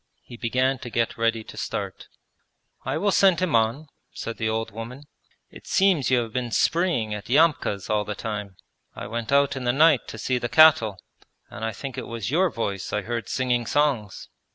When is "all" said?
7.87-8.03